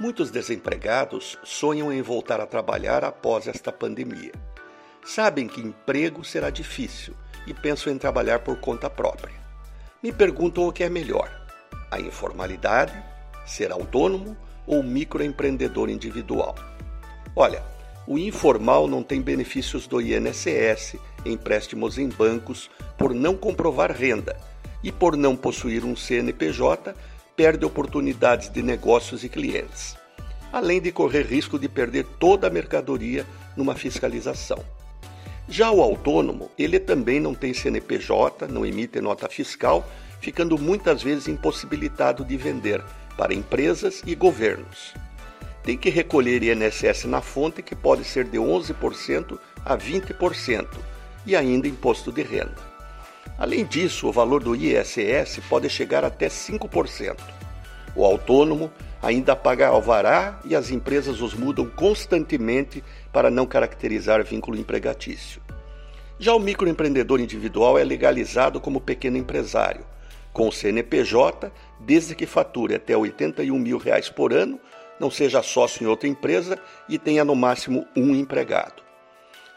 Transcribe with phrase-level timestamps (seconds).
[0.00, 4.32] Muitos desempregados sonham em voltar a trabalhar após esta pandemia.
[5.04, 7.14] Sabem que emprego será difícil
[7.46, 9.34] e pensam em trabalhar por conta própria.
[10.02, 11.30] Me perguntam o que é melhor:
[11.90, 12.94] a informalidade,
[13.44, 14.34] ser autônomo
[14.66, 16.54] ou microempreendedor individual.
[17.36, 17.62] Olha,
[18.06, 24.38] o informal não tem benefícios do INSS, empréstimos em bancos, por não comprovar renda
[24.82, 26.94] e por não possuir um CNPJ,
[27.42, 29.96] perde oportunidades de negócios e clientes,
[30.52, 34.64] além de correr risco de perder toda a mercadoria numa fiscalização.
[35.48, 39.84] Já o autônomo, ele também não tem CNPJ, não emite nota fiscal,
[40.20, 42.80] ficando muitas vezes impossibilitado de vender
[43.16, 44.94] para empresas e governos.
[45.64, 50.68] Tem que recolher INSS na fonte, que pode ser de 11% a 20%,
[51.26, 52.71] e ainda imposto de renda.
[53.38, 57.16] Além disso, o valor do ISS pode chegar até 5%.
[57.94, 58.70] O autônomo
[59.02, 65.42] ainda paga alvará e as empresas os mudam constantemente para não caracterizar vínculo empregatício.
[66.18, 69.84] Já o microempreendedor individual é legalizado como pequeno empresário,
[70.32, 74.58] com o CNPJ, desde que fature até 81 mil reais por ano,
[75.00, 78.82] não seja sócio em outra empresa e tenha no máximo um empregado.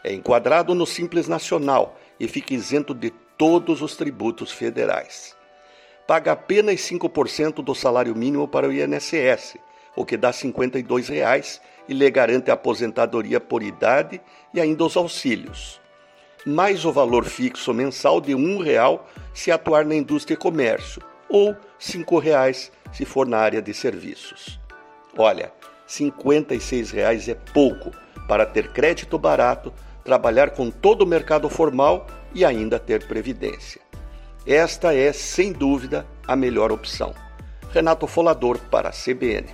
[0.02, 5.36] É enquadrado no Simples Nacional e fica isento de todos os tributos federais.
[6.06, 9.56] Paga apenas 5% do salário mínimo para o INSS,
[9.96, 14.20] o que dá 52 reais, e lhe garante a aposentadoria por idade
[14.52, 15.80] e ainda os auxílios.
[16.44, 21.56] Mais o valor fixo mensal de R$ real se atuar na indústria e comércio, ou
[21.78, 24.60] 5 reais se for na área de serviços.
[25.16, 25.52] Olha,
[25.86, 27.90] 56 reais é pouco
[28.28, 29.72] para ter crédito barato,
[30.04, 33.80] trabalhar com todo o mercado formal e ainda ter previdência.
[34.46, 37.14] Esta é, sem dúvida, a melhor opção.
[37.72, 39.48] Renato Folador para a CBN.